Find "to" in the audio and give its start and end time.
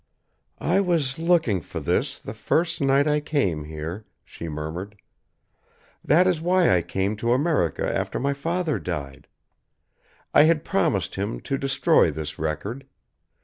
7.17-7.33, 11.41-11.55